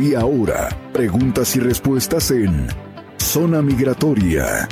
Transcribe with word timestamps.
Y 0.00 0.14
ahora, 0.14 0.70
preguntas 0.94 1.54
y 1.56 1.60
respuestas 1.60 2.30
en 2.30 2.68
Zona 3.18 3.60
Migratoria. 3.60 4.66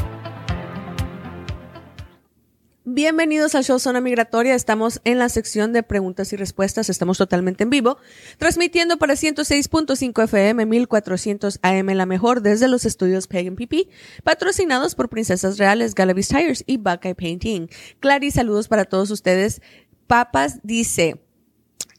Bienvenidos 2.87 3.55
al 3.55 3.63
show 3.63 3.79
Zona 3.79 4.01
Migratoria. 4.01 4.55
Estamos 4.55 5.03
en 5.05 5.19
la 5.19 5.29
sección 5.29 5.75
de 5.75 5.83
preguntas 5.83 6.33
y 6.33 6.37
respuestas. 6.37 6.89
Estamos 6.89 7.19
totalmente 7.19 7.65
en 7.65 7.69
vivo, 7.69 7.99
transmitiendo 8.39 8.97
para 8.97 9.17
106.5 9.17 10.25
FM, 10.25 10.65
1400 10.65 11.61
AM, 11.61 11.89
la 11.89 12.07
mejor 12.07 12.41
desde 12.41 12.67
los 12.67 12.87
estudios 12.87 13.27
Pagan 13.27 13.57
PP, 13.57 13.91
patrocinados 14.25 14.95
por 14.95 15.11
Princesas 15.11 15.59
Reales, 15.59 15.95
Galavis 15.95 16.29
Tires 16.29 16.65
y 16.67 16.79
Buckeye 16.79 17.15
Painting. 17.15 17.69
Clary, 18.01 18.31
saludos 18.31 18.67
para 18.67 18.87
todos 18.87 19.11
ustedes. 19.11 19.61
Papas 20.07 20.61
dice, 20.63 21.21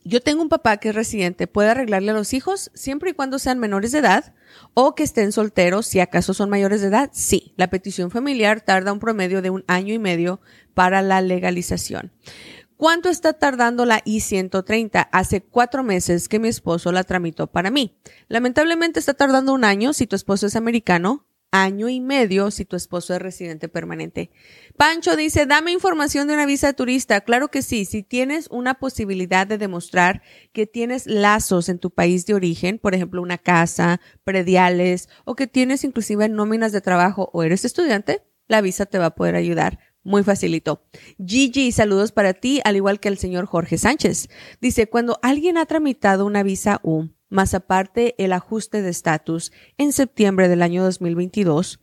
yo 0.04 0.22
tengo 0.22 0.42
un 0.42 0.50
papá 0.50 0.78
que 0.78 0.90
es 0.90 0.96
residente, 0.96 1.48
puede 1.48 1.70
arreglarle 1.70 2.12
a 2.12 2.14
los 2.14 2.34
hijos 2.34 2.72
siempre 2.74 3.12
y 3.12 3.14
cuando 3.14 3.40
sean 3.40 3.60
menores 3.60 3.92
de 3.92 4.00
edad 4.00 4.34
o 4.74 4.96
que 4.96 5.04
estén 5.04 5.32
solteros, 5.32 5.86
si 5.88 6.00
acaso 6.00 6.34
son 6.34 6.50
mayores 6.50 6.82
de 6.82 6.88
edad. 6.88 7.10
Sí, 7.14 7.54
la 7.58 7.70
petición 7.70 8.12
familiar 8.12 8.62
tarda 8.62 8.94
un 8.94 9.00
promedio 9.00 9.42
de 9.42 9.50
un 9.50 9.64
año 9.68 9.94
y 9.94 10.00
medio 10.00 10.40
para 10.74 11.02
la 11.02 11.22
legalización. 11.22 12.12
¿Cuánto 12.78 13.10
está 13.10 13.34
tardando 13.34 13.84
la 13.84 14.02
I-130? 14.06 15.10
Hace 15.12 15.42
cuatro 15.42 15.84
meses 15.84 16.30
que 16.30 16.40
mi 16.40 16.48
esposo 16.48 16.94
la 16.94 17.04
tramitó 17.04 17.48
para 17.48 17.72
mí. 17.72 17.98
Lamentablemente 18.30 19.00
está 19.00 19.14
tardando 19.14 19.54
un 19.54 19.66
año 19.66 19.92
si 19.92 20.08
tu 20.08 20.16
esposo 20.16 20.48
es 20.48 20.56
americano, 20.56 21.26
año 21.52 21.90
y 21.90 22.00
medio 22.00 22.52
si 22.52 22.66
tu 22.66 22.76
esposo 22.76 23.14
es 23.14 23.22
residente 23.22 23.70
permanente. 23.70 24.32
Pancho 24.78 25.16
dice, 25.16 25.46
dame 25.46 25.72
información 25.72 26.28
de 26.28 26.34
una 26.34 26.46
visa 26.46 26.74
turista. 26.74 27.22
Claro 27.22 27.50
que 27.50 27.62
sí, 27.62 27.86
si 27.86 28.04
tienes 28.04 28.48
una 28.52 28.76
posibilidad 28.76 29.48
de 29.48 29.58
demostrar 29.58 30.22
que 30.54 30.68
tienes 30.68 31.08
lazos 31.08 31.70
en 31.70 31.80
tu 31.80 31.92
país 31.92 32.26
de 32.26 32.34
origen, 32.34 32.80
por 32.80 32.96
ejemplo, 32.96 33.22
una 33.22 33.38
casa, 33.38 34.00
prediales, 34.24 35.10
o 35.26 35.36
que 35.36 35.48
tienes 35.48 35.84
inclusive 35.84 36.30
nóminas 36.30 36.72
de 36.72 36.82
trabajo 36.82 37.30
o 37.34 37.44
eres 37.44 37.66
estudiante, 37.66 38.24
la 38.48 38.62
visa 38.62 38.86
te 38.86 39.00
va 39.00 39.08
a 39.08 39.16
poder 39.16 39.36
ayudar. 39.36 39.80
Muy 40.04 40.24
facilito. 40.24 40.84
Gigi, 41.24 41.72
saludos 41.72 42.12
para 42.12 42.34
ti, 42.34 42.62
al 42.64 42.76
igual 42.76 43.00
que 43.00 43.10
el 43.10 43.18
señor 43.18 43.46
Jorge 43.46 43.78
Sánchez. 43.78 44.30
Dice, 44.62 44.88
cuando 44.88 45.20
alguien 45.22 45.58
ha 45.58 45.66
tramitado 45.66 46.26
una 46.26 46.42
visa 46.42 46.80
U, 46.84 47.10
más 47.30 47.54
aparte 47.54 48.16
el 48.24 48.34
ajuste 48.34 48.82
de 48.82 48.90
estatus 48.90 49.52
en 49.78 49.94
septiembre 49.94 50.50
del 50.50 50.62
año 50.62 50.84
2022. 50.84 51.80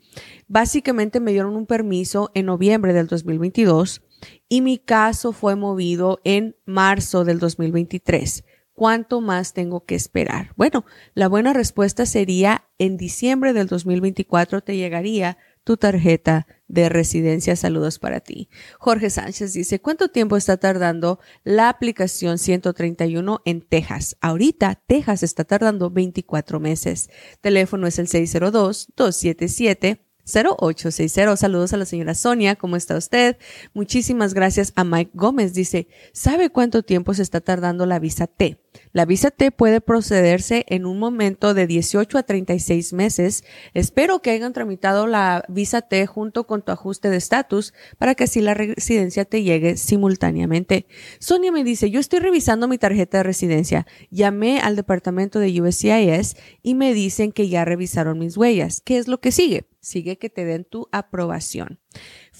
Básicamente 0.48 1.20
me 1.20 1.33
dieron 1.33 1.56
un 1.56 1.66
permiso 1.66 2.30
en 2.34 2.47
noviembre 2.47 2.92
del 2.92 3.06
2022 3.06 4.02
y 4.48 4.61
mi 4.61 4.78
caso 4.78 5.33
fue 5.33 5.56
movido 5.56 6.20
en 6.24 6.56
marzo 6.64 7.24
del 7.24 7.39
2023. 7.39 8.44
¿Cuánto 8.72 9.22
más 9.22 9.55
tengo 9.55 9.86
que 9.86 9.94
esperar? 9.94 10.52
Bueno, 10.56 10.84
la 11.14 11.28
buena 11.28 11.55
respuesta 11.55 12.05
sería 12.05 12.69
en 12.78 12.98
diciembre 12.98 13.55
del 13.55 13.69
2024 13.69 14.61
te 14.61 14.77
llegaría 14.77 15.39
tu 15.64 15.78
tarjeta 15.78 16.47
de 16.69 16.89
residencia. 16.89 17.56
Saludos 17.56 17.98
para 17.98 18.20
ti. 18.20 18.48
Jorge 18.78 19.11
Sánchez 19.11 19.53
dice, 19.53 19.81
¿cuánto 19.81 20.09
tiempo 20.09 20.36
está 20.36 20.56
tardando 20.56 21.20
la 21.45 21.69
aplicación 21.69 22.39
131 22.39 23.42
en 23.45 23.62
Texas? 23.62 24.17
Ahorita 24.20 24.81
Texas 24.86 25.23
está 25.23 25.45
tardando 25.45 25.91
24 25.91 26.61
meses. 26.61 27.11
Teléfono 27.41 27.86
es 27.86 27.98
el 27.98 28.08
602-277. 28.08 30.00
0860. 30.27 31.36
Saludos 31.36 31.73
a 31.73 31.77
la 31.77 31.84
señora 31.84 32.14
Sonia. 32.14 32.56
¿Cómo 32.56 32.77
está 32.77 32.97
usted? 32.97 33.36
Muchísimas 33.75 34.34
gracias 34.34 34.73
a 34.75 34.84
Mike 34.84 35.12
Gómez. 35.14 35.55
Dice, 35.55 35.86
¿sabe 36.12 36.51
cuánto 36.51 36.83
tiempo 36.83 37.14
se 37.14 37.23
está 37.23 37.41
tardando 37.41 37.86
la 37.86 38.01
visa 38.01 38.27
T? 38.27 38.58
La 38.92 39.05
visa 39.05 39.30
T 39.30 39.50
puede 39.50 39.80
procederse 39.80 40.64
en 40.69 40.86
un 40.86 40.98
momento 40.98 41.55
de 41.55 41.66
18 41.66 42.19
a 42.19 42.22
36 42.22 42.92
meses. 42.92 43.44
Espero 43.74 44.22
que 44.22 44.30
hayan 44.30 44.52
tramitado 44.52 45.06
la 45.06 45.44
visa 45.48 45.83
T 45.83 46.06
junto 46.06 46.46
con 46.46 46.62
tu 46.62 46.72
ajuste 46.72 47.10
de 47.10 47.16
estatus 47.16 47.74
para 47.98 48.14
que 48.14 48.24
así 48.24 48.41
la 48.41 48.55
residencia 48.55 49.24
te 49.24 49.42
llegue 49.42 49.77
simultáneamente. 49.77 50.86
Sonia 51.18 51.52
me 51.52 51.64
dice, 51.64 51.90
yo 51.90 52.01
estoy 52.01 52.20
revisando 52.20 52.68
mi 52.68 52.78
tarjeta 52.78 53.18
de 53.18 53.24
residencia. 53.24 53.86
Llamé 54.11 54.61
al 54.61 54.77
departamento 54.77 55.39
de 55.39 55.61
USCIS 55.61 56.36
y 56.62 56.74
me 56.74 56.95
dicen 56.95 57.33
que 57.33 57.48
ya 57.48 57.64
revisaron 57.64 58.18
mis 58.18 58.36
huellas. 58.36 58.80
¿Qué 58.80 58.98
es 58.98 59.08
lo 59.08 59.20
que 59.20 59.33
sigue? 59.33 59.67
Sigue 59.80 60.18
que 60.18 60.30
te 60.30 60.45
den 60.45 60.64
tu 60.64 60.89
aprobación. 60.90 61.78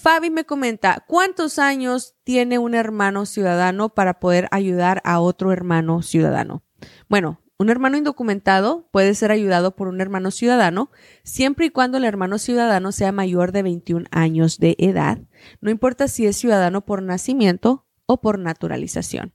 Fabi 0.07 0.29
me 0.29 0.45
comenta, 0.45 1.03
¿cuántos 1.05 1.59
años 1.59 2.15
tiene 2.23 2.59
un 2.59 2.75
hermano 2.75 3.25
ciudadano 3.25 3.89
para 3.89 4.21
poder 4.21 4.47
ayudar 4.51 5.01
a 5.03 5.19
otro 5.19 5.51
hermano 5.51 6.01
ciudadano? 6.01 6.63
Bueno, 7.09 7.41
un 7.59 7.69
hermano 7.69 7.97
indocumentado 7.97 8.87
puede 8.93 9.13
ser 9.15 9.31
ayudado 9.31 9.75
por 9.75 9.89
un 9.89 9.99
hermano 9.99 10.31
ciudadano 10.31 10.91
siempre 11.25 11.65
y 11.65 11.71
cuando 11.71 11.97
el 11.97 12.05
hermano 12.05 12.37
ciudadano 12.37 12.93
sea 12.93 13.11
mayor 13.11 13.51
de 13.51 13.63
21 13.63 14.05
años 14.11 14.59
de 14.59 14.77
edad, 14.79 15.19
no 15.59 15.71
importa 15.71 16.07
si 16.07 16.25
es 16.25 16.37
ciudadano 16.37 16.85
por 16.85 17.03
nacimiento 17.03 17.85
o 18.05 18.21
por 18.21 18.39
naturalización. 18.39 19.33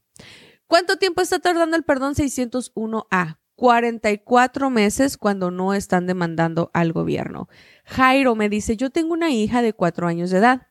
¿Cuánto 0.67 0.97
tiempo 0.97 1.21
está 1.21 1.39
tardando 1.39 1.77
el 1.77 1.83
perdón 1.83 2.15
601A? 2.15 3.42
44 3.63 4.71
meses 4.71 5.17
cuando 5.17 5.53
no 5.53 5.73
están 5.73 6.09
demandando 6.09 6.73
al 6.75 6.93
gobierno. 6.93 7.49
Jairo 7.85 8.35
me 8.35 8.49
dice, 8.49 8.77
yo 8.77 8.91
tengo 8.91 9.13
una 9.13 9.31
hija 9.31 9.63
de 9.63 9.73
cuatro 9.73 10.09
años 10.09 10.31
de 10.31 10.39
edad. 10.39 10.67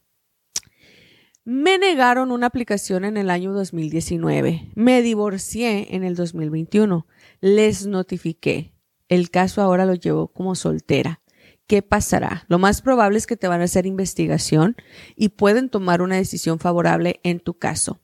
Me 1.49 1.77
negaron 1.77 2.33
una 2.33 2.47
aplicación 2.47 3.05
en 3.05 3.15
el 3.15 3.29
año 3.29 3.53
2019. 3.53 4.73
Me 4.75 5.01
divorcié 5.01 5.95
en 5.95 6.03
el 6.03 6.13
2021. 6.13 7.07
Les 7.39 7.87
notifiqué. 7.87 8.73
El 9.07 9.29
caso 9.29 9.61
ahora 9.61 9.85
lo 9.85 9.93
llevo 9.93 10.27
como 10.27 10.55
soltera. 10.55 11.21
¿qué 11.65 11.81
pasará? 11.81 12.43
Lo 12.49 12.59
más 12.59 12.81
probable 12.81 13.17
es 13.17 13.27
que 13.27 13.37
te 13.37 13.47
van 13.47 13.61
a 13.61 13.63
hacer 13.63 13.85
investigación 13.85 14.75
y 15.15 15.29
pueden 15.29 15.69
tomar 15.69 16.01
una 16.01 16.17
decisión 16.17 16.59
favorable 16.59 17.21
en 17.23 17.39
tu 17.39 17.53
caso. 17.53 18.01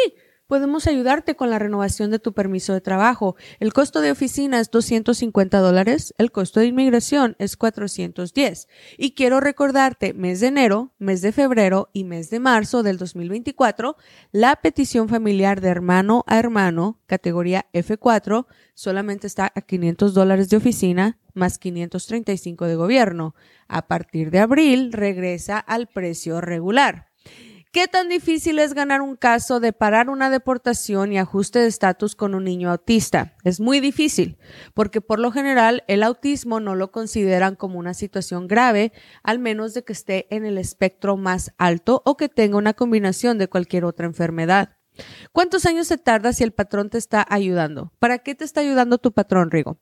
podemos 0.50 0.88
ayudarte 0.88 1.36
con 1.36 1.48
la 1.48 1.60
renovación 1.60 2.10
de 2.10 2.18
tu 2.18 2.32
permiso 2.32 2.72
de 2.72 2.80
trabajo. 2.80 3.36
El 3.60 3.72
costo 3.72 4.00
de 4.00 4.10
oficina 4.10 4.58
es 4.58 4.68
250 4.72 5.60
dólares, 5.60 6.12
el 6.18 6.32
costo 6.32 6.58
de 6.58 6.66
inmigración 6.66 7.36
es 7.38 7.56
410. 7.56 8.66
Y 8.98 9.12
quiero 9.12 9.38
recordarte, 9.38 10.12
mes 10.12 10.40
de 10.40 10.48
enero, 10.48 10.92
mes 10.98 11.22
de 11.22 11.30
febrero 11.30 11.88
y 11.92 12.02
mes 12.02 12.30
de 12.30 12.40
marzo 12.40 12.82
del 12.82 12.98
2024, 12.98 13.96
la 14.32 14.56
petición 14.56 15.08
familiar 15.08 15.60
de 15.60 15.68
hermano 15.68 16.24
a 16.26 16.40
hermano, 16.40 16.98
categoría 17.06 17.66
F4, 17.72 18.46
solamente 18.74 19.28
está 19.28 19.52
a 19.54 19.60
500 19.60 20.14
dólares 20.14 20.48
de 20.48 20.56
oficina 20.56 21.18
más 21.32 21.58
535 21.58 22.66
de 22.66 22.74
gobierno. 22.74 23.36
A 23.68 23.86
partir 23.86 24.32
de 24.32 24.40
abril 24.40 24.92
regresa 24.92 25.60
al 25.60 25.86
precio 25.86 26.40
regular. 26.40 27.09
¿Qué 27.72 27.86
tan 27.86 28.08
difícil 28.08 28.58
es 28.58 28.74
ganar 28.74 29.00
un 29.00 29.14
caso 29.14 29.60
de 29.60 29.72
parar 29.72 30.10
una 30.10 30.28
deportación 30.28 31.12
y 31.12 31.20
ajuste 31.20 31.60
de 31.60 31.68
estatus 31.68 32.16
con 32.16 32.34
un 32.34 32.42
niño 32.42 32.68
autista? 32.68 33.36
Es 33.44 33.60
muy 33.60 33.78
difícil, 33.78 34.38
porque 34.74 35.00
por 35.00 35.20
lo 35.20 35.30
general 35.30 35.84
el 35.86 36.02
autismo 36.02 36.58
no 36.58 36.74
lo 36.74 36.90
consideran 36.90 37.54
como 37.54 37.78
una 37.78 37.94
situación 37.94 38.48
grave, 38.48 38.92
al 39.22 39.38
menos 39.38 39.72
de 39.72 39.84
que 39.84 39.92
esté 39.92 40.26
en 40.34 40.44
el 40.44 40.58
espectro 40.58 41.16
más 41.16 41.52
alto 41.58 42.02
o 42.04 42.16
que 42.16 42.28
tenga 42.28 42.56
una 42.56 42.74
combinación 42.74 43.38
de 43.38 43.46
cualquier 43.46 43.84
otra 43.84 44.06
enfermedad. 44.06 44.76
¿Cuántos 45.30 45.64
años 45.64 45.86
se 45.86 45.96
tarda 45.96 46.32
si 46.32 46.42
el 46.42 46.50
patrón 46.50 46.90
te 46.90 46.98
está 46.98 47.24
ayudando? 47.28 47.92
¿Para 48.00 48.18
qué 48.18 48.34
te 48.34 48.44
está 48.44 48.62
ayudando 48.62 48.98
tu 48.98 49.12
patrón, 49.12 49.52
Rigo? 49.52 49.78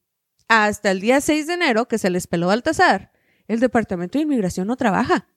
hasta 0.47 0.91
el 0.91 1.01
día 1.01 1.19
6 1.19 1.47
de 1.47 1.53
enero, 1.55 1.89
que 1.89 1.97
se 1.97 2.09
les 2.09 2.25
peló 2.25 2.47
Baltasar, 2.47 3.11
el 3.49 3.59
Departamento 3.59 4.17
de 4.17 4.23
Inmigración 4.23 4.67
no 4.67 4.77
trabaja. 4.77 5.27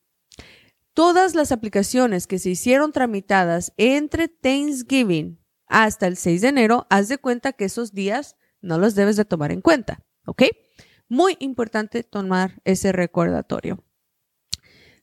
Todas 0.92 1.34
las 1.34 1.50
aplicaciones 1.50 2.28
que 2.28 2.38
se 2.38 2.50
hicieron 2.50 2.92
tramitadas 2.92 3.72
entre 3.76 4.28
Thanksgiving 4.28 5.40
hasta 5.66 6.06
el 6.06 6.16
6 6.16 6.42
de 6.42 6.48
enero, 6.48 6.86
haz 6.90 7.08
de 7.08 7.18
cuenta 7.18 7.52
que 7.52 7.64
esos 7.64 7.92
días 7.92 8.36
no 8.60 8.78
los 8.78 8.94
debes 8.94 9.16
de 9.16 9.24
tomar 9.24 9.50
en 9.50 9.60
cuenta. 9.60 10.04
¿Ok? 10.26 10.42
Muy 11.08 11.36
importante 11.40 12.02
tomar 12.02 12.60
ese 12.64 12.92
recordatorio. 12.92 13.84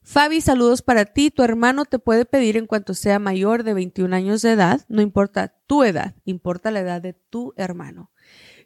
Fabi, 0.04 0.40
saludos 0.40 0.82
para 0.82 1.04
ti. 1.04 1.30
Tu 1.30 1.44
hermano 1.44 1.84
te 1.84 2.00
puede 2.00 2.24
pedir 2.24 2.56
en 2.56 2.66
cuanto 2.66 2.92
sea 2.92 3.18
mayor 3.20 3.62
de 3.62 3.74
21 3.74 4.14
años 4.14 4.42
de 4.42 4.52
edad, 4.52 4.84
no 4.88 5.00
importa 5.00 5.54
tu 5.66 5.84
edad, 5.84 6.16
importa 6.24 6.72
la 6.72 6.80
edad 6.80 7.00
de 7.00 7.12
tu 7.12 7.54
hermano. 7.56 8.10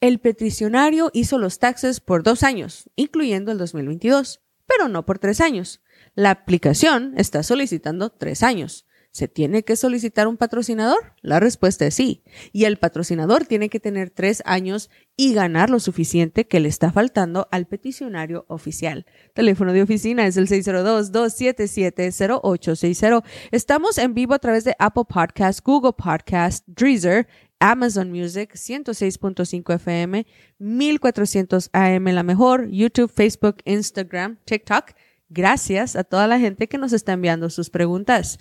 El 0.00 0.20
peticionario 0.20 1.10
hizo 1.12 1.38
los 1.38 1.58
taxes 1.58 2.00
por 2.00 2.22
dos 2.22 2.42
años, 2.42 2.88
incluyendo 2.94 3.52
el 3.52 3.58
2022, 3.58 4.40
pero 4.66 4.88
no 4.88 5.06
por 5.06 5.18
tres 5.18 5.40
años. 5.40 5.80
La 6.16 6.30
aplicación 6.30 7.12
está 7.18 7.42
solicitando 7.42 8.08
tres 8.08 8.42
años. 8.42 8.86
¿Se 9.10 9.28
tiene 9.28 9.64
que 9.64 9.76
solicitar 9.76 10.28
un 10.28 10.38
patrocinador? 10.38 11.12
La 11.20 11.40
respuesta 11.40 11.84
es 11.86 11.94
sí. 11.94 12.22
Y 12.52 12.64
el 12.64 12.78
patrocinador 12.78 13.44
tiene 13.44 13.68
que 13.68 13.80
tener 13.80 14.08
tres 14.08 14.42
años 14.46 14.88
y 15.14 15.34
ganar 15.34 15.68
lo 15.68 15.78
suficiente 15.78 16.46
que 16.46 16.58
le 16.58 16.70
está 16.70 16.90
faltando 16.90 17.48
al 17.50 17.66
peticionario 17.66 18.46
oficial. 18.48 19.04
Teléfono 19.34 19.74
de 19.74 19.82
oficina 19.82 20.26
es 20.26 20.38
el 20.38 20.48
602-277-0860. 20.48 23.22
Estamos 23.50 23.98
en 23.98 24.14
vivo 24.14 24.32
a 24.32 24.38
través 24.38 24.64
de 24.64 24.74
Apple 24.78 25.04
Podcast, 25.06 25.60
Google 25.62 25.92
Podcast, 25.92 26.66
Dreezer, 26.66 27.28
Amazon 27.58 28.10
Music, 28.10 28.54
106.5 28.54 29.74
FM, 29.74 30.26
1400 30.58 31.68
AM 31.74 32.06
la 32.06 32.22
mejor, 32.22 32.70
YouTube, 32.70 33.12
Facebook, 33.12 33.56
Instagram, 33.66 34.38
TikTok 34.46 34.94
Gracias 35.28 35.96
a 35.96 36.04
toda 36.04 36.26
la 36.26 36.38
gente 36.38 36.68
que 36.68 36.78
nos 36.78 36.92
está 36.92 37.12
enviando 37.12 37.50
sus 37.50 37.70
preguntas. 37.70 38.38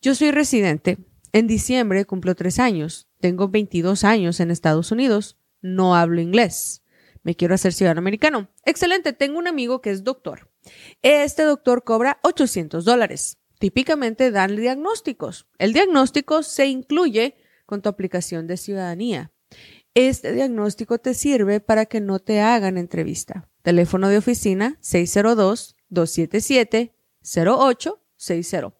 Yo 0.00 0.14
soy 0.14 0.30
residente. 0.30 0.98
En 1.32 1.46
diciembre 1.46 2.04
cumplo 2.04 2.34
tres 2.34 2.58
años. 2.58 3.08
Tengo 3.20 3.48
22 3.48 4.04
años 4.04 4.40
en 4.40 4.50
Estados 4.50 4.92
Unidos. 4.92 5.36
No 5.60 5.96
hablo 5.96 6.20
inglés. 6.20 6.82
Me 7.22 7.34
quiero 7.34 7.54
hacer 7.54 7.72
ciudadano 7.72 7.98
americano. 7.98 8.48
Excelente. 8.64 9.12
Tengo 9.12 9.38
un 9.38 9.48
amigo 9.48 9.80
que 9.80 9.90
es 9.90 10.04
doctor. 10.04 10.50
Este 11.02 11.42
doctor 11.42 11.82
cobra 11.82 12.20
800 12.22 12.84
dólares. 12.84 13.38
Típicamente 13.58 14.30
dan 14.30 14.54
diagnósticos. 14.54 15.48
El 15.58 15.72
diagnóstico 15.72 16.44
se 16.44 16.66
incluye 16.66 17.36
con 17.66 17.82
tu 17.82 17.88
aplicación 17.88 18.46
de 18.46 18.56
ciudadanía. 18.56 19.32
Este 19.94 20.32
diagnóstico 20.32 20.98
te 20.98 21.12
sirve 21.12 21.58
para 21.58 21.86
que 21.86 22.00
no 22.00 22.20
te 22.20 22.40
hagan 22.40 22.78
entrevista. 22.78 23.48
Teléfono 23.62 24.08
de 24.08 24.18
oficina 24.18 24.78
602 24.80 25.74
277-0860. 25.90 28.74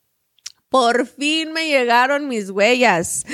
Por 0.69 1.07
fin 1.07 1.52
me 1.52 1.69
llegaron 1.69 2.26
mis 2.26 2.50
huellas 2.50 3.25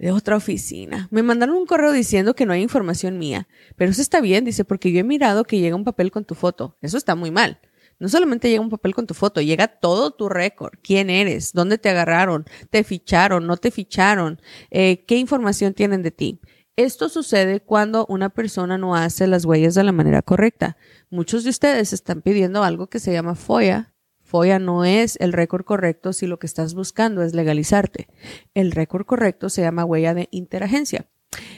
de 0.00 0.12
otra 0.12 0.36
oficina. 0.36 1.08
Me 1.10 1.22
mandaron 1.22 1.56
un 1.56 1.66
correo 1.66 1.92
diciendo 1.92 2.34
que 2.34 2.46
no 2.46 2.54
hay 2.54 2.62
información 2.62 3.18
mía, 3.18 3.46
pero 3.76 3.90
eso 3.90 4.00
está 4.00 4.22
bien, 4.22 4.46
dice, 4.46 4.64
porque 4.64 4.90
yo 4.92 5.00
he 5.00 5.04
mirado 5.04 5.44
que 5.44 5.60
llega 5.60 5.76
un 5.76 5.84
papel 5.84 6.10
con 6.10 6.24
tu 6.24 6.34
foto. 6.34 6.78
Eso 6.80 6.96
está 6.96 7.14
muy 7.14 7.30
mal. 7.30 7.60
No 7.98 8.08
solamente 8.08 8.48
llega 8.48 8.62
un 8.62 8.70
papel 8.70 8.94
con 8.94 9.06
tu 9.06 9.12
foto, 9.12 9.42
llega 9.42 9.68
todo 9.68 10.10
tu 10.12 10.30
récord. 10.30 10.72
¿Quién 10.82 11.10
eres? 11.10 11.52
¿Dónde 11.52 11.76
te 11.76 11.90
agarraron? 11.90 12.46
¿Te 12.70 12.82
ficharon? 12.82 13.46
¿No 13.46 13.58
te 13.58 13.70
ficharon? 13.70 14.40
Eh, 14.70 15.04
¿Qué 15.06 15.18
información 15.18 15.74
tienen 15.74 16.02
de 16.02 16.10
ti? 16.10 16.40
Esto 16.76 17.10
sucede 17.10 17.60
cuando 17.60 18.06
una 18.06 18.30
persona 18.30 18.78
no 18.78 18.96
hace 18.96 19.26
las 19.26 19.44
huellas 19.44 19.74
de 19.74 19.84
la 19.84 19.92
manera 19.92 20.22
correcta. 20.22 20.78
Muchos 21.10 21.44
de 21.44 21.50
ustedes 21.50 21.92
están 21.92 22.22
pidiendo 22.22 22.64
algo 22.64 22.86
que 22.86 23.00
se 23.00 23.12
llama 23.12 23.34
FOIA. 23.34 23.89
FOIA 24.30 24.60
no 24.60 24.84
es 24.84 25.16
el 25.20 25.32
récord 25.32 25.64
correcto 25.64 26.12
si 26.12 26.28
lo 26.28 26.38
que 26.38 26.46
estás 26.46 26.74
buscando 26.74 27.22
es 27.22 27.34
legalizarte. 27.34 28.06
El 28.54 28.70
récord 28.70 29.04
correcto 29.04 29.48
se 29.48 29.62
llama 29.62 29.84
huella 29.84 30.14
de 30.14 30.28
interagencia. 30.30 31.10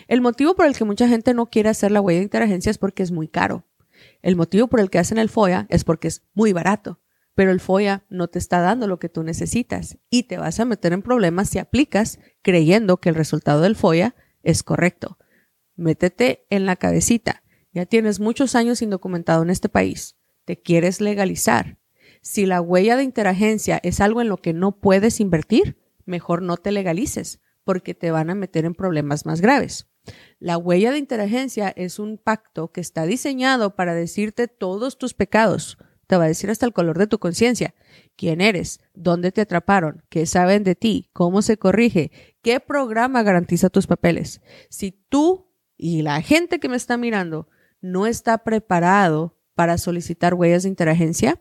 El 0.08 0.22
motivo 0.22 0.54
por 0.54 0.66
el 0.66 0.74
que 0.74 0.84
mucha 0.84 1.06
gente 1.06 1.34
no 1.34 1.50
quiere 1.50 1.68
hacer 1.68 1.90
la 1.90 2.00
huella 2.00 2.20
de 2.20 2.24
interagencia 2.24 2.70
es 2.70 2.78
porque 2.78 3.02
es 3.02 3.10
muy 3.10 3.28
caro. 3.28 3.66
El 4.22 4.36
motivo 4.36 4.68
por 4.68 4.80
el 4.80 4.88
que 4.88 4.98
hacen 4.98 5.18
el 5.18 5.28
FOIA 5.28 5.66
es 5.68 5.84
porque 5.84 6.08
es 6.08 6.22
muy 6.32 6.54
barato, 6.54 6.98
pero 7.34 7.50
el 7.50 7.60
FOIA 7.60 8.06
no 8.08 8.28
te 8.28 8.38
está 8.38 8.60
dando 8.60 8.86
lo 8.86 8.98
que 8.98 9.10
tú 9.10 9.22
necesitas 9.22 9.98
y 10.08 10.22
te 10.22 10.38
vas 10.38 10.58
a 10.58 10.64
meter 10.64 10.94
en 10.94 11.02
problemas 11.02 11.50
si 11.50 11.58
aplicas 11.58 12.20
creyendo 12.40 13.00
que 13.00 13.10
el 13.10 13.14
resultado 13.14 13.60
del 13.60 13.76
FOIA 13.76 14.14
es 14.42 14.62
correcto. 14.62 15.18
Métete 15.76 16.46
en 16.48 16.64
la 16.64 16.76
cabecita. 16.76 17.42
Ya 17.74 17.84
tienes 17.84 18.18
muchos 18.18 18.54
años 18.54 18.80
indocumentado 18.80 19.42
en 19.42 19.50
este 19.50 19.68
país. 19.68 20.16
Te 20.46 20.60
quieres 20.60 21.02
legalizar. 21.02 21.81
Si 22.22 22.46
la 22.46 22.60
huella 22.60 22.96
de 22.96 23.02
interagencia 23.02 23.80
es 23.82 24.00
algo 24.00 24.22
en 24.22 24.28
lo 24.28 24.36
que 24.36 24.52
no 24.52 24.78
puedes 24.78 25.18
invertir, 25.18 25.76
mejor 26.06 26.40
no 26.40 26.56
te 26.56 26.70
legalices 26.70 27.40
porque 27.64 27.94
te 27.94 28.12
van 28.12 28.30
a 28.30 28.36
meter 28.36 28.64
en 28.64 28.74
problemas 28.74 29.26
más 29.26 29.40
graves. 29.40 29.88
La 30.38 30.56
huella 30.56 30.92
de 30.92 30.98
interagencia 30.98 31.68
es 31.68 31.98
un 31.98 32.18
pacto 32.18 32.70
que 32.70 32.80
está 32.80 33.06
diseñado 33.06 33.74
para 33.74 33.94
decirte 33.94 34.46
todos 34.46 34.98
tus 34.98 35.14
pecados. 35.14 35.78
Te 36.06 36.16
va 36.16 36.24
a 36.24 36.28
decir 36.28 36.48
hasta 36.50 36.66
el 36.66 36.72
color 36.72 36.98
de 36.98 37.08
tu 37.08 37.18
conciencia. 37.18 37.74
¿Quién 38.16 38.40
eres? 38.40 38.80
¿Dónde 38.94 39.32
te 39.32 39.40
atraparon? 39.40 40.04
¿Qué 40.08 40.26
saben 40.26 40.62
de 40.62 40.76
ti? 40.76 41.10
¿Cómo 41.12 41.42
se 41.42 41.56
corrige? 41.56 42.10
¿Qué 42.42 42.60
programa 42.60 43.22
garantiza 43.24 43.68
tus 43.68 43.86
papeles? 43.88 44.42
Si 44.68 44.92
tú 44.92 45.52
y 45.76 46.02
la 46.02 46.20
gente 46.22 46.60
que 46.60 46.68
me 46.68 46.76
está 46.76 46.96
mirando 46.96 47.48
no 47.80 48.06
está 48.06 48.38
preparado 48.38 49.38
para 49.54 49.78
solicitar 49.78 50.34
huellas 50.34 50.64
de 50.64 50.68
interagencia, 50.68 51.40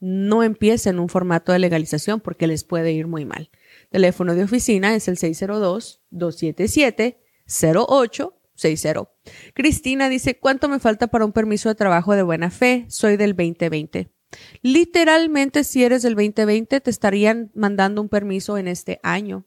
no 0.00 0.42
empiecen 0.42 0.98
un 0.98 1.08
formato 1.08 1.52
de 1.52 1.58
legalización 1.58 2.20
porque 2.20 2.46
les 2.46 2.64
puede 2.64 2.92
ir 2.92 3.06
muy 3.06 3.24
mal. 3.24 3.50
Teléfono 3.90 4.34
de 4.34 4.44
oficina 4.44 4.94
es 4.94 5.06
el 5.08 5.16
602-277. 5.18 7.16
0860. 7.46 9.10
Cristina 9.54 10.08
dice, 10.08 10.38
¿cuánto 10.38 10.68
me 10.68 10.78
falta 10.78 11.08
para 11.08 11.24
un 11.24 11.32
permiso 11.32 11.68
de 11.68 11.74
trabajo 11.74 12.14
de 12.14 12.22
buena 12.22 12.50
fe? 12.50 12.86
Soy 12.88 13.16
del 13.16 13.34
2020. 13.34 14.10
Literalmente, 14.62 15.64
si 15.64 15.82
eres 15.82 16.02
del 16.02 16.14
2020, 16.14 16.80
te 16.80 16.90
estarían 16.90 17.50
mandando 17.54 18.00
un 18.00 18.08
permiso 18.08 18.58
en 18.58 18.68
este 18.68 19.00
año. 19.02 19.44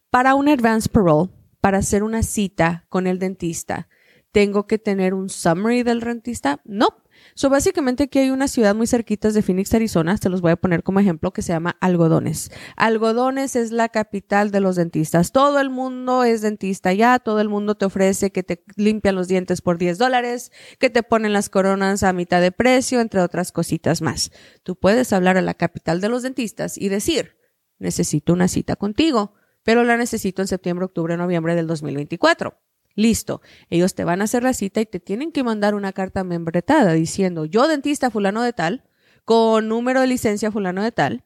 Para 0.10 0.36
un 0.36 0.48
advance 0.48 0.89
parole, 0.89 1.29
para 1.62 1.79
hacer 1.79 2.03
una 2.03 2.24
cita 2.24 2.86
con 2.89 3.08
el 3.08 3.20
dentista, 3.20 3.89
¿tengo 4.32 4.67
que 4.67 4.77
tener 4.77 5.13
un 5.13 5.29
summary 5.29 5.84
del 5.84 6.00
dentista? 6.00 6.62
No. 6.63 6.89
So, 7.38 7.51
básicamente 7.51 8.06
aquí 8.06 8.17
hay 8.17 8.32
una 8.32 8.48
ciudad 8.48 8.74
muy 8.74 8.88
cerquita 8.88 9.29
de 9.29 9.44
Phoenix, 9.44 9.72
Arizona, 9.72 10.17
se 10.17 10.27
los 10.27 10.41
voy 10.41 10.53
a 10.53 10.56
poner 10.56 10.82
como 10.82 11.00
ejemplo, 11.00 11.32
que 11.32 11.44
se 11.44 11.53
llama 11.53 11.77
Algodones. 11.82 12.50
Algodones 12.75 13.56
es 13.56 13.70
la 13.70 13.89
capital 13.89 14.50
de 14.50 14.60
los 14.60 14.75
dentistas. 14.75 15.32
Todo 15.32 15.60
el 15.60 15.70
mundo 15.70 16.24
es 16.24 16.41
dentista 16.41 16.94
ya, 16.94 17.20
todo 17.20 17.39
el 17.39 17.48
mundo 17.48 17.75
te 17.75 17.86
ofrece 17.86 18.32
que 18.32 18.41
te 18.41 18.63
limpian 18.75 19.13
los 19.13 19.27
dientes 19.27 19.62
por 19.62 19.77
10 19.77 20.00
dólares, 20.00 20.51
que 20.79 20.89
te 20.89 21.03
ponen 21.03 21.32
las 21.32 21.50
coronas 21.50 22.01
a 22.01 22.12
mitad 22.12 22.41
de 22.41 22.51
precio, 22.51 23.01
entre 23.01 23.22
otras 23.22 23.51
cositas 23.51 24.01
más. 24.01 24.32
Tú 24.63 24.75
puedes 24.75 25.13
hablar 25.13 25.38
a 25.38 25.44
la 25.44 25.53
capital 25.53 26.01
de 26.01 26.10
los 26.10 26.24
dentistas 26.24 26.75
y 26.75 26.89
decir, 26.89 27.38
necesito 27.77 28.34
una 28.34 28.48
cita 28.48 28.77
contigo, 28.77 29.36
pero 29.62 29.84
la 29.84 29.96
necesito 29.96 30.41
en 30.41 30.48
septiembre, 30.48 30.86
octubre, 30.86 31.15
noviembre 31.17 31.53
del 31.53 31.67
2024. 31.67 32.58
Listo. 32.98 33.42
Ellos 33.70 33.94
te 33.94 34.04
van 34.04 34.22
a 34.22 34.24
hacer 34.24 34.42
la 34.42 34.54
cita 34.54 34.82
y 34.82 34.88
te 34.88 35.00
tienen 35.00 35.32
que 35.32 35.44
mandar 35.44 35.75
una 35.75 35.94
carta 35.94 36.24
membretada 36.24 36.94
diciendo, 36.94 37.46
yo 37.46 37.68
dentista 37.68 38.10
fulano 38.10 38.42
de 38.42 38.54
tal, 38.54 38.86
con 39.24 39.68
número 39.70 40.01
de 40.01 40.08
licencia 40.08 40.51
fulano 40.51 40.82
de 40.82 40.92
tal, 40.92 41.24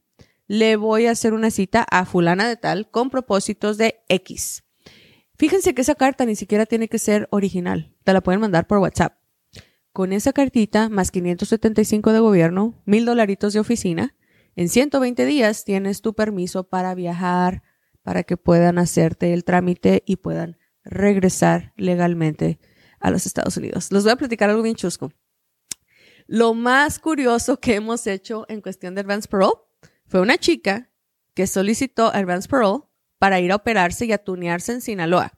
le 0.48 0.76
voy 0.76 1.06
a 1.06 1.12
hacer 1.12 1.32
una 1.34 1.50
cita 1.50 1.86
a 1.90 2.04
fulana 2.06 2.50
de 2.50 2.58
tal 2.58 2.92
con 2.92 3.10
propósitos 3.10 3.78
de 3.78 4.04
X. 4.10 4.66
Fíjense 5.38 5.74
que 5.74 5.82
esa 5.82 5.96
carta 5.96 6.26
ni 6.26 6.36
siquiera 6.36 6.66
tiene 6.66 6.90
que 6.90 7.00
ser 7.00 7.30
original. 7.32 7.96
Te 8.04 8.12
la 8.12 8.20
pueden 8.20 8.42
mandar 8.42 8.68
por 8.68 8.80
WhatsApp. 8.80 9.16
Con 9.94 10.12
esa 10.12 10.34
cartita, 10.34 10.90
más 10.90 11.10
575 11.10 12.12
de 12.12 12.20
gobierno, 12.20 12.82
mil 12.84 13.06
dolaritos 13.06 13.54
de 13.54 13.62
oficina, 13.62 14.14
en 14.58 14.68
120 14.68 15.26
días 15.26 15.64
tienes 15.64 16.02
tu 16.02 16.16
permiso 16.16 16.66
para 16.66 16.94
viajar, 16.96 17.64
para 18.04 18.24
que 18.24 18.36
puedan 18.36 18.78
hacerte 18.78 19.32
el 19.32 19.46
trámite 19.46 20.04
y 20.06 20.18
puedan 20.18 20.58
regresar 20.84 21.74
legalmente 21.76 22.60
a 23.00 23.12
los 23.12 23.26
Estados 23.26 23.58
Unidos. 23.58 23.92
Les 23.92 24.04
voy 24.04 24.12
a 24.12 24.16
platicar 24.16 24.50
algo 24.50 24.64
bien 24.64 24.76
chusco. 24.76 25.12
Lo 26.28 26.54
más 26.54 27.00
curioso 27.00 27.60
que 27.60 27.76
hemos 27.76 28.08
hecho 28.08 28.46
en 28.48 28.62
cuestión 28.62 28.96
de 28.96 29.02
Advance 29.02 29.28
Parole 29.28 29.60
fue 30.06 30.22
una 30.22 30.38
chica 30.38 30.90
que 31.34 31.48
solicitó 31.48 32.08
Advance 32.14 32.48
Parole 32.48 32.84
para 33.18 33.40
ir 33.40 33.52
a 33.52 33.58
operarse 33.58 34.06
y 34.06 34.14
a 34.14 34.18
tunearse 34.18 34.74
en 34.74 34.82
Sinaloa. 34.82 35.34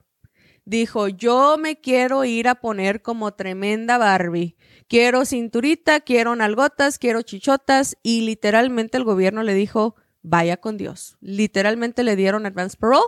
Dijo, 0.65 1.09
yo 1.09 1.57
me 1.57 1.81
quiero 1.81 2.23
ir 2.23 2.47
a 2.47 2.55
poner 2.55 3.01
como 3.01 3.33
tremenda 3.33 3.97
Barbie. 3.97 4.55
Quiero 4.87 5.25
cinturita, 5.25 5.99
quiero 5.99 6.35
nalgotas, 6.35 6.99
quiero 6.99 7.21
chichotas 7.21 7.97
y 8.01 8.21
literalmente 8.21 8.97
el 8.97 9.03
gobierno 9.03 9.43
le 9.43 9.53
dijo, 9.53 9.95
vaya 10.21 10.57
con 10.57 10.77
Dios. 10.77 11.17
Literalmente 11.19 12.03
le 12.03 12.15
dieron 12.15 12.45
Advance 12.45 12.77
Parole 12.77 13.03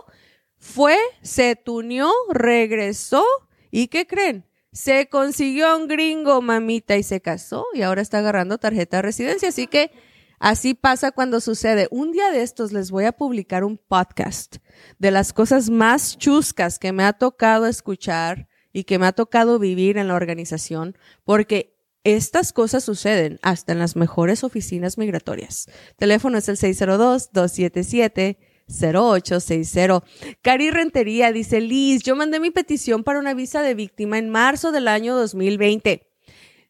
fue, 0.58 0.96
se 1.22 1.56
tunió, 1.56 2.10
regresó 2.30 3.24
y 3.70 3.88
¿qué 3.88 4.06
creen? 4.06 4.44
Se 4.72 5.08
consiguió 5.08 5.76
un 5.76 5.88
gringo, 5.88 6.42
mamita, 6.42 6.96
y 6.96 7.02
se 7.02 7.20
casó 7.20 7.64
y 7.72 7.82
ahora 7.82 8.02
está 8.02 8.18
agarrando 8.18 8.58
tarjeta 8.58 8.98
de 8.98 9.02
residencia. 9.02 9.48
Así 9.48 9.66
que 9.66 9.90
así 10.38 10.74
pasa 10.74 11.12
cuando 11.12 11.40
sucede. 11.40 11.88
Un 11.90 12.12
día 12.12 12.30
de 12.30 12.42
estos 12.42 12.72
les 12.72 12.90
voy 12.90 13.04
a 13.04 13.12
publicar 13.12 13.64
un 13.64 13.78
podcast 13.78 14.56
de 14.98 15.10
las 15.10 15.32
cosas 15.32 15.70
más 15.70 16.18
chuscas 16.18 16.78
que 16.78 16.92
me 16.92 17.04
ha 17.04 17.14
tocado 17.14 17.66
escuchar 17.66 18.48
y 18.72 18.84
que 18.84 18.98
me 18.98 19.06
ha 19.06 19.12
tocado 19.12 19.58
vivir 19.58 19.96
en 19.96 20.08
la 20.08 20.14
organización, 20.14 20.98
porque 21.24 21.74
estas 22.04 22.52
cosas 22.52 22.84
suceden 22.84 23.38
hasta 23.42 23.72
en 23.72 23.78
las 23.78 23.96
mejores 23.96 24.44
oficinas 24.44 24.98
migratorias. 24.98 25.68
Teléfono 25.96 26.38
es 26.38 26.48
el 26.48 26.56
602 26.56 27.32
277 27.32 28.38
0860. 28.68 30.02
Cari 30.42 30.70
Rentería 30.70 31.32
dice, 31.32 31.60
Liz, 31.60 32.02
yo 32.02 32.16
mandé 32.16 32.40
mi 32.40 32.50
petición 32.50 33.04
para 33.04 33.18
una 33.18 33.34
visa 33.34 33.60
de 33.62 33.74
víctima 33.74 34.18
en 34.18 34.30
marzo 34.30 34.72
del 34.72 34.88
año 34.88 35.14
2020. 35.16 36.08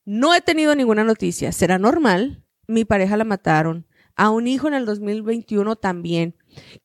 No 0.05 0.35
he 0.35 0.40
tenido 0.40 0.75
ninguna 0.75 1.05
noticia. 1.05 1.53
¿Será 1.53 1.79
normal? 1.79 2.44
Mi 2.68 2.85
pareja 2.85 3.16
la 3.16 3.25
mataron. 3.25 3.87
A 4.18 4.31
un 4.31 4.47
hijo 4.47 4.66
en 4.68 4.75
el 4.75 4.87
2021 4.87 5.77
también. 5.77 6.37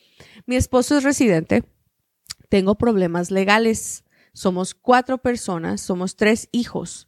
Mi 0.45 0.57
esposo 0.57 0.99
es 0.99 1.05
residente. 1.05 1.65
Tengo 2.49 2.75
problemas 2.75 3.31
legales. 3.31 4.03
Somos 4.33 4.75
cuatro 4.75 5.19
personas, 5.19 5.81
somos 5.81 6.17
tres 6.17 6.49
hijos 6.53 7.07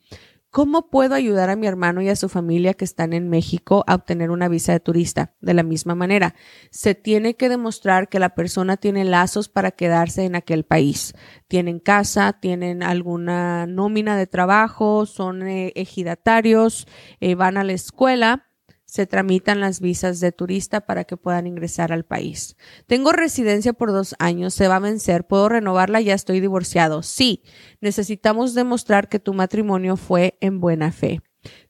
¿Cómo 0.56 0.88
puedo 0.88 1.14
ayudar 1.14 1.50
a 1.50 1.56
mi 1.56 1.66
hermano 1.66 2.00
y 2.00 2.08
a 2.08 2.16
su 2.16 2.30
familia 2.30 2.72
que 2.72 2.86
están 2.86 3.12
en 3.12 3.28
México 3.28 3.84
a 3.86 3.94
obtener 3.94 4.30
una 4.30 4.48
visa 4.48 4.72
de 4.72 4.80
turista? 4.80 5.34
De 5.42 5.52
la 5.52 5.62
misma 5.62 5.94
manera, 5.94 6.34
se 6.70 6.94
tiene 6.94 7.34
que 7.34 7.50
demostrar 7.50 8.08
que 8.08 8.18
la 8.18 8.30
persona 8.30 8.78
tiene 8.78 9.04
lazos 9.04 9.50
para 9.50 9.72
quedarse 9.72 10.24
en 10.24 10.34
aquel 10.34 10.64
país. 10.64 11.12
Tienen 11.46 11.78
casa, 11.78 12.38
tienen 12.40 12.82
alguna 12.82 13.66
nómina 13.66 14.16
de 14.16 14.26
trabajo, 14.26 15.04
son 15.04 15.46
eh, 15.46 15.74
ejidatarios, 15.76 16.86
eh, 17.20 17.34
van 17.34 17.58
a 17.58 17.62
la 17.62 17.74
escuela 17.74 18.45
se 18.96 19.06
tramitan 19.06 19.60
las 19.60 19.80
visas 19.80 20.20
de 20.20 20.32
turista 20.32 20.80
para 20.80 21.04
que 21.04 21.18
puedan 21.18 21.46
ingresar 21.46 21.92
al 21.92 22.06
país. 22.06 22.56
Tengo 22.86 23.12
residencia 23.12 23.74
por 23.74 23.92
dos 23.92 24.14
años, 24.18 24.54
se 24.54 24.68
va 24.68 24.76
a 24.76 24.80
vencer, 24.80 25.26
puedo 25.26 25.50
renovarla, 25.50 26.00
ya 26.00 26.14
estoy 26.14 26.40
divorciado. 26.40 27.02
Sí, 27.02 27.42
necesitamos 27.82 28.54
demostrar 28.54 29.10
que 29.10 29.18
tu 29.18 29.34
matrimonio 29.34 29.98
fue 29.98 30.38
en 30.40 30.60
buena 30.60 30.92
fe. 30.92 31.20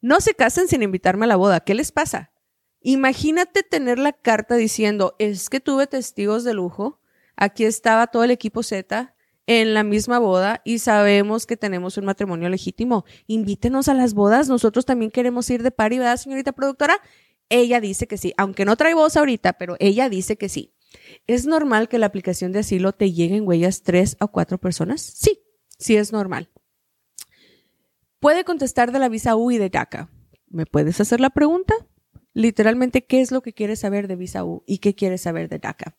no 0.00 0.20
se 0.20 0.34
casen 0.34 0.66
sin 0.66 0.82
invitarme 0.82 1.26
a 1.26 1.28
la 1.28 1.36
boda. 1.36 1.60
¿Qué 1.60 1.76
les 1.76 1.92
pasa? 1.92 2.32
Imagínate 2.80 3.62
tener 3.62 4.00
la 4.00 4.12
carta 4.12 4.56
diciendo, 4.56 5.14
es 5.20 5.48
que 5.48 5.60
tuve 5.60 5.86
testigos 5.86 6.42
de 6.42 6.54
lujo, 6.54 7.00
aquí 7.36 7.66
estaba 7.66 8.08
todo 8.08 8.24
el 8.24 8.32
equipo 8.32 8.64
Z 8.64 9.14
en 9.46 9.74
la 9.74 9.82
misma 9.82 10.18
boda 10.18 10.62
y 10.64 10.78
sabemos 10.78 11.46
que 11.46 11.56
tenemos 11.56 11.96
un 11.98 12.04
matrimonio 12.04 12.48
legítimo. 12.48 13.04
Invítenos 13.26 13.88
a 13.88 13.94
las 13.94 14.14
bodas, 14.14 14.48
nosotros 14.48 14.84
también 14.84 15.10
queremos 15.10 15.48
ir 15.50 15.62
de 15.62 15.70
party, 15.70 15.98
¿verdad, 15.98 16.16
señorita 16.16 16.52
productora? 16.52 16.98
Ella 17.48 17.80
dice 17.80 18.06
que 18.06 18.16
sí, 18.16 18.32
aunque 18.36 18.64
no 18.64 18.76
trae 18.76 18.94
voz 18.94 19.16
ahorita, 19.16 19.54
pero 19.54 19.76
ella 19.78 20.08
dice 20.08 20.36
que 20.36 20.48
sí. 20.48 20.74
¿Es 21.26 21.46
normal 21.46 21.88
que 21.88 21.98
la 21.98 22.06
aplicación 22.06 22.52
de 22.52 22.60
asilo 22.60 22.92
te 22.92 23.12
llegue 23.12 23.36
en 23.36 23.46
huellas 23.46 23.82
tres 23.82 24.16
o 24.20 24.28
cuatro 24.28 24.58
personas? 24.58 25.00
Sí, 25.00 25.40
sí 25.78 25.96
es 25.96 26.12
normal. 26.12 26.50
Puede 28.20 28.44
contestar 28.44 28.92
de 28.92 28.98
la 28.98 29.08
visa 29.08 29.36
U 29.36 29.50
y 29.50 29.58
de 29.58 29.70
DACA. 29.70 30.10
¿Me 30.48 30.66
puedes 30.66 31.00
hacer 31.00 31.20
la 31.20 31.30
pregunta? 31.30 31.74
literalmente 32.34 33.04
qué 33.04 33.20
es 33.20 33.30
lo 33.30 33.42
que 33.42 33.52
quieres 33.52 33.80
saber 33.80 34.08
de 34.08 34.16
Visa 34.16 34.44
U 34.44 34.62
y 34.66 34.78
qué 34.78 34.94
quieres 34.94 35.22
saber 35.22 35.48
de 35.48 35.58
DACA. 35.58 35.96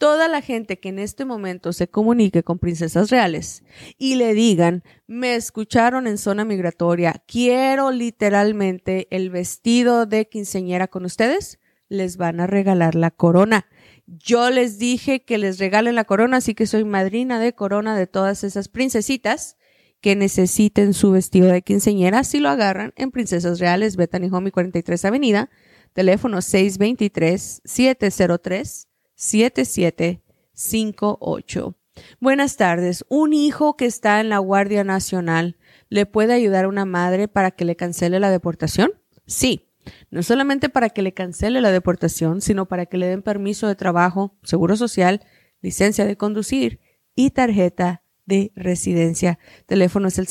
toda 0.00 0.28
la 0.28 0.40
gente 0.40 0.80
que 0.80 0.88
en 0.88 0.98
este 0.98 1.26
momento 1.26 1.74
se 1.74 1.86
comunique 1.86 2.42
con 2.42 2.58
princesas 2.58 3.10
reales 3.10 3.62
y 3.98 4.14
le 4.14 4.32
digan, 4.32 4.82
me 5.06 5.34
escucharon 5.34 6.06
en 6.06 6.16
zona 6.16 6.46
migratoria, 6.46 7.22
quiero 7.26 7.90
literalmente 7.90 9.08
el 9.10 9.28
vestido 9.28 10.06
de 10.06 10.26
quinceñera 10.26 10.88
con 10.88 11.04
ustedes, 11.04 11.60
les 11.90 12.16
van 12.16 12.40
a 12.40 12.46
regalar 12.46 12.94
la 12.94 13.10
corona. 13.10 13.66
Yo 14.06 14.48
les 14.48 14.78
dije 14.78 15.22
que 15.22 15.36
les 15.36 15.58
regalen 15.58 15.96
la 15.96 16.04
corona, 16.04 16.38
así 16.38 16.54
que 16.54 16.66
soy 16.66 16.84
madrina 16.84 17.38
de 17.38 17.52
corona 17.52 17.94
de 17.94 18.06
todas 18.06 18.42
esas 18.42 18.68
princesitas 18.70 19.58
que 20.00 20.16
necesiten 20.16 20.94
su 20.94 21.10
vestido 21.10 21.48
de 21.48 21.60
quinceñera 21.60 22.24
si 22.24 22.38
lo 22.38 22.48
agarran 22.48 22.94
en 22.96 23.10
Princesas 23.10 23.60
Reales, 23.60 23.96
Bethany 23.96 24.30
Home 24.32 24.50
43 24.50 25.04
Avenida, 25.04 25.50
teléfono 25.92 26.42
623 26.42 27.62
703 27.64 28.88
7758. 29.14 31.76
Buenas 32.20 32.56
tardes. 32.56 33.04
¿Un 33.08 33.32
hijo 33.32 33.76
que 33.76 33.86
está 33.86 34.20
en 34.20 34.28
la 34.28 34.38
Guardia 34.38 34.84
Nacional 34.84 35.56
le 35.88 36.06
puede 36.06 36.32
ayudar 36.32 36.64
a 36.64 36.68
una 36.68 36.84
madre 36.84 37.28
para 37.28 37.50
que 37.50 37.64
le 37.64 37.76
cancele 37.76 38.20
la 38.20 38.30
deportación? 38.30 38.92
Sí. 39.26 39.66
No 40.10 40.22
solamente 40.22 40.68
para 40.68 40.90
que 40.90 41.02
le 41.02 41.12
cancele 41.12 41.60
la 41.60 41.72
deportación, 41.72 42.40
sino 42.40 42.66
para 42.66 42.86
que 42.86 42.98
le 42.98 43.06
den 43.06 43.22
permiso 43.22 43.66
de 43.66 43.74
trabajo, 43.74 44.36
seguro 44.42 44.76
social, 44.76 45.24
licencia 45.62 46.04
de 46.04 46.16
conducir 46.16 46.80
y 47.14 47.30
tarjeta 47.30 48.02
de 48.26 48.52
residencia. 48.54 49.38
Teléfono 49.66 50.08
es 50.08 50.18
el 50.18 50.28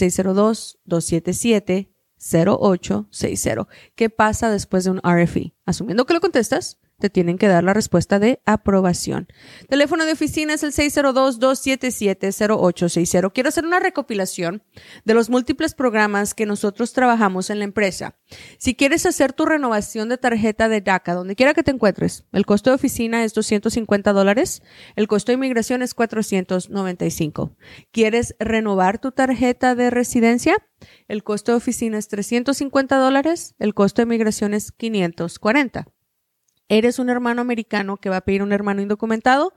602-277-0860. 2.20 3.68
¿Qué 3.96 4.10
pasa 4.10 4.50
después 4.52 4.84
de 4.84 4.92
un 4.92 5.02
RFE? 5.04 5.54
Asumiendo 5.66 6.06
que 6.06 6.14
lo 6.14 6.22
contestas, 6.22 6.80
te 7.00 7.10
tienen 7.10 7.38
que 7.38 7.48
dar 7.48 7.64
la 7.64 7.74
respuesta 7.74 8.20
de 8.20 8.42
aprobación. 8.46 9.30
Teléfono 9.70 10.06
de 10.06 10.12
oficina 10.12 10.54
es 10.54 10.64
el 10.64 10.74
602-277-0860. 10.74 13.32
Quiero 13.34 13.50
hacer 13.50 13.66
una 13.66 13.80
recopilación 13.80 14.62
de 15.06 15.14
los 15.14 15.30
múltiples 15.30 15.74
programas 15.74 16.34
que 16.34 16.46
nosotros 16.46 16.94
trabajamos 16.94 17.50
en 17.50 17.60
la 17.60 17.66
empresa. 17.66 18.16
Si 18.58 18.76
quieres 18.76 19.06
hacer 19.06 19.34
tu 19.34 19.46
renovación 19.46 20.10
de 20.10 20.18
tarjeta 20.18 20.70
de 20.70 20.82
DACA, 20.82 21.14
donde 21.14 21.36
quiera 21.36 21.54
que 21.54 21.64
te 21.64 21.72
encuentres, 21.72 22.26
el 22.32 22.46
costo 22.46 22.70
de 22.70 22.76
oficina 22.76 23.24
es 23.24 23.34
250 23.34 24.14
dólares, 24.14 24.62
el 24.96 25.08
costo 25.08 25.32
de 25.32 25.36
inmigración 25.36 25.82
es 25.82 25.94
495. 25.94 27.56
¿Quieres 27.92 28.36
renovar 28.40 29.00
tu 29.00 29.12
tarjeta 29.12 29.76
de 29.76 29.90
residencia? 29.90 30.58
El 31.08 31.24
costo 31.24 31.54
de 31.54 31.58
oficina 31.58 31.98
es 31.98 32.08
350 32.08 32.98
dólares, 32.98 33.56
el 33.60 33.74
costo 33.74 34.02
de 34.02 34.06
inmigración 34.06 34.54
es 34.54 34.72
540. 34.72 35.88
Eres 36.70 37.00
un 37.00 37.10
hermano 37.10 37.42
americano 37.42 37.98
que 37.98 38.10
va 38.10 38.18
a 38.18 38.22
pedir 38.22 38.44
un 38.44 38.52
hermano 38.54 38.82
indocumentado, 38.82 39.54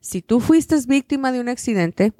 Si 0.00 0.22
tú 0.22 0.40
fuiste 0.40 0.74
víctima 0.88 1.32
de 1.32 1.40
un 1.40 1.50
accidente, 1.50 2.14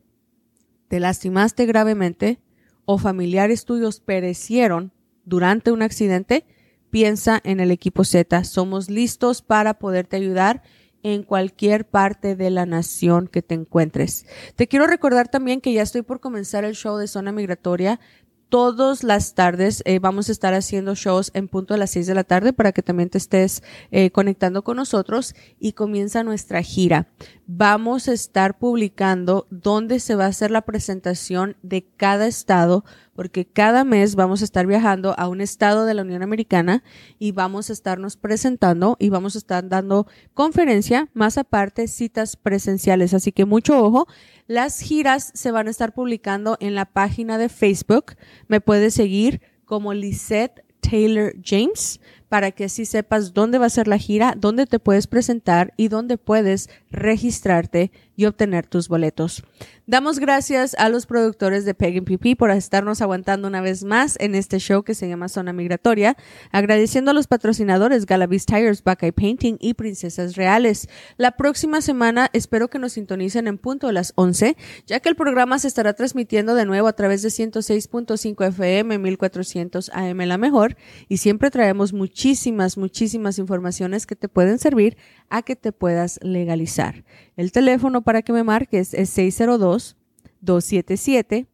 te 0.88 1.00
lastimaste 1.00 1.64
gravemente 1.64 2.38
o 2.84 2.98
familiares 2.98 3.64
tuyos 3.64 4.00
perecieron 4.00 4.92
durante 5.24 5.72
un 5.72 5.80
accidente, 5.80 6.44
piensa 6.90 7.40
en 7.44 7.60
el 7.60 7.70
equipo 7.70 8.04
Z. 8.04 8.44
Somos 8.44 8.90
listos 8.90 9.40
para 9.40 9.78
poderte 9.78 10.16
ayudar 10.16 10.62
en 11.02 11.22
cualquier 11.22 11.88
parte 11.88 12.36
de 12.36 12.50
la 12.50 12.66
nación 12.66 13.26
que 13.26 13.40
te 13.40 13.54
encuentres. 13.54 14.26
Te 14.54 14.68
quiero 14.68 14.86
recordar 14.86 15.28
también 15.28 15.62
que 15.62 15.72
ya 15.72 15.80
estoy 15.80 16.02
por 16.02 16.20
comenzar 16.20 16.66
el 16.66 16.74
show 16.74 16.98
de 16.98 17.08
Zona 17.08 17.32
Migratoria 17.32 18.00
todas 18.50 19.04
las 19.04 19.34
tardes 19.34 19.82
eh, 19.86 20.00
vamos 20.00 20.28
a 20.28 20.32
estar 20.32 20.52
haciendo 20.54 20.94
shows 20.94 21.30
en 21.34 21.48
punto 21.48 21.72
de 21.72 21.78
las 21.78 21.90
seis 21.90 22.06
de 22.06 22.14
la 22.14 22.24
tarde 22.24 22.52
para 22.52 22.72
que 22.72 22.82
también 22.82 23.08
te 23.08 23.16
estés 23.16 23.62
eh, 23.92 24.10
conectando 24.10 24.62
con 24.62 24.76
nosotros 24.76 25.34
y 25.58 25.72
comienza 25.72 26.24
nuestra 26.24 26.60
gira. 26.60 27.06
Vamos 27.52 28.06
a 28.06 28.12
estar 28.12 28.60
publicando 28.60 29.48
dónde 29.50 29.98
se 29.98 30.14
va 30.14 30.26
a 30.26 30.28
hacer 30.28 30.52
la 30.52 30.60
presentación 30.62 31.56
de 31.62 31.84
cada 31.84 32.28
estado 32.28 32.84
porque 33.12 33.44
cada 33.44 33.82
mes 33.82 34.14
vamos 34.14 34.40
a 34.40 34.44
estar 34.44 34.68
viajando 34.68 35.18
a 35.18 35.26
un 35.26 35.40
estado 35.40 35.84
de 35.84 35.94
la 35.94 36.02
Unión 36.02 36.22
Americana 36.22 36.84
y 37.18 37.32
vamos 37.32 37.68
a 37.68 37.72
estarnos 37.72 38.16
presentando 38.16 38.96
y 39.00 39.08
vamos 39.08 39.34
a 39.34 39.38
estar 39.38 39.68
dando 39.68 40.06
conferencia, 40.32 41.08
más 41.12 41.38
aparte 41.38 41.88
citas 41.88 42.36
presenciales. 42.36 43.14
Así 43.14 43.32
que 43.32 43.46
mucho 43.46 43.84
ojo. 43.84 44.06
Las 44.46 44.78
giras 44.78 45.32
se 45.34 45.50
van 45.50 45.66
a 45.66 45.72
estar 45.72 45.92
publicando 45.92 46.56
en 46.60 46.76
la 46.76 46.84
página 46.84 47.36
de 47.36 47.48
Facebook. 47.48 48.14
Me 48.46 48.60
puedes 48.60 48.94
seguir 48.94 49.40
como 49.64 49.92
Lisette 49.92 50.64
Taylor 50.80 51.34
James 51.44 52.00
para 52.30 52.52
que 52.52 52.64
así 52.64 52.86
sepas 52.86 53.34
dónde 53.34 53.58
va 53.58 53.66
a 53.66 53.70
ser 53.70 53.88
la 53.88 53.98
gira, 53.98 54.34
dónde 54.38 54.64
te 54.64 54.78
puedes 54.78 55.08
presentar 55.08 55.74
y 55.76 55.88
dónde 55.88 56.16
puedes 56.16 56.70
registrarte 56.88 57.90
y 58.20 58.26
obtener 58.26 58.66
tus 58.66 58.88
boletos. 58.88 59.42
Damos 59.86 60.18
gracias 60.18 60.76
a 60.78 60.90
los 60.90 61.06
productores 61.06 61.64
de 61.64 61.72
Peg 61.74 62.04
PP 62.04 62.36
por 62.36 62.50
estarnos 62.50 63.00
aguantando 63.00 63.48
una 63.48 63.62
vez 63.62 63.82
más 63.82 64.16
en 64.20 64.34
este 64.34 64.58
show 64.58 64.82
que 64.82 64.94
se 64.94 65.08
llama 65.08 65.30
Zona 65.30 65.54
Migratoria, 65.54 66.18
agradeciendo 66.52 67.12
a 67.12 67.14
los 67.14 67.26
patrocinadores 67.26 68.04
Galavis 68.04 68.44
Tires, 68.44 68.84
Buckeye 68.84 69.12
Painting 69.12 69.56
y 69.58 69.72
Princesas 69.72 70.36
Reales. 70.36 70.88
La 71.16 71.32
próxima 71.32 71.80
semana 71.80 72.28
espero 72.34 72.68
que 72.68 72.78
nos 72.78 72.92
sintonicen 72.92 73.46
en 73.46 73.56
punto 73.56 73.86
de 73.86 73.94
las 73.94 74.12
11, 74.16 74.54
ya 74.86 75.00
que 75.00 75.08
el 75.08 75.16
programa 75.16 75.58
se 75.58 75.68
estará 75.68 75.94
transmitiendo 75.94 76.54
de 76.54 76.66
nuevo 76.66 76.86
a 76.86 76.92
través 76.92 77.22
de 77.22 77.30
106.5 77.30 78.48
FM, 78.48 78.98
1400 78.98 79.90
AM 79.94 80.18
La 80.18 80.36
Mejor, 80.36 80.76
y 81.08 81.16
siempre 81.16 81.50
traemos 81.50 81.94
muchísimas, 81.94 82.76
muchísimas 82.76 83.38
informaciones 83.38 84.06
que 84.06 84.14
te 84.14 84.28
pueden 84.28 84.58
servir 84.58 84.98
a 85.30 85.42
que 85.42 85.56
te 85.56 85.72
puedas 85.72 86.20
legalizar. 86.22 87.04
El 87.40 87.52
teléfono 87.52 88.02
para 88.02 88.20
que 88.20 88.34
me 88.34 88.44
marques 88.44 88.92
es 88.92 89.08
602 89.08 89.96
277 90.42 91.46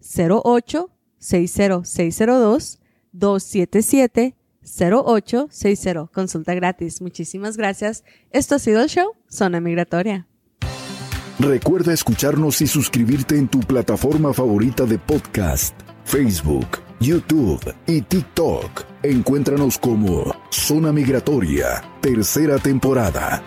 0860 0.00 1.84
602 1.84 2.78
277 3.12 4.36
0860. 4.62 6.06
Consulta 6.14 6.54
gratis. 6.54 7.02
Muchísimas 7.02 7.58
gracias. 7.58 8.04
Esto 8.30 8.54
ha 8.54 8.58
sido 8.58 8.80
el 8.80 8.88
show 8.88 9.12
Zona 9.28 9.60
Migratoria. 9.60 10.26
Recuerda 11.38 11.92
escucharnos 11.92 12.62
y 12.62 12.66
suscribirte 12.66 13.36
en 13.36 13.48
tu 13.48 13.60
plataforma 13.60 14.32
favorita 14.32 14.86
de 14.86 14.98
podcast, 14.98 15.78
Facebook, 16.04 16.78
YouTube 17.00 17.60
y 17.86 18.00
TikTok. 18.00 18.86
Encuéntranos 19.02 19.76
como 19.76 20.34
Zona 20.50 20.90
Migratoria, 20.90 21.84
tercera 22.00 22.56
temporada. 22.56 23.42